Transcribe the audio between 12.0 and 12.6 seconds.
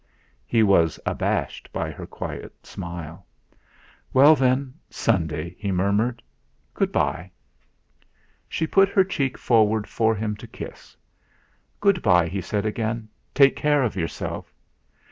bye," he